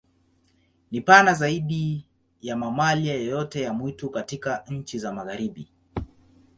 Ni 0.91 1.01
pana 1.01 1.33
zaidi 1.33 2.05
ya 2.41 2.55
mamalia 2.55 3.13
yoyote 3.13 3.61
ya 3.61 3.73
mwitu 3.73 4.09
katika 4.09 4.63
nchi 4.69 4.99
za 4.99 5.13
Magharibi. 5.13 5.67